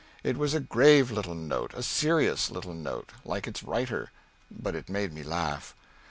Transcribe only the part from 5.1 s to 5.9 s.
me laugh.